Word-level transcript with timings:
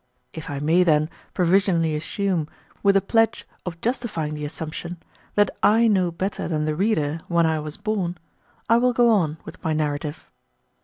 If 0.33 0.49
I 0.49 0.57
may, 0.57 0.81
then, 0.83 1.11
provisionally 1.35 1.93
assume, 1.93 2.47
with 2.81 2.95
the 2.95 3.01
pledge 3.01 3.47
of 3.67 3.79
justifying 3.81 4.33
the 4.33 4.45
assumption, 4.45 4.97
that 5.35 5.55
I 5.61 5.87
know 5.87 6.09
better 6.09 6.47
than 6.47 6.65
the 6.65 6.73
reader 6.75 7.21
when 7.27 7.45
I 7.45 7.59
was 7.59 7.77
born, 7.77 8.17
I 8.67 8.77
will 8.77 8.93
go 8.93 9.11
on 9.11 9.37
with 9.45 9.63
my 9.63 9.73
narrative. 9.73 10.31